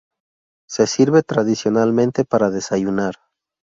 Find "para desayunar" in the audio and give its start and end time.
2.25-3.13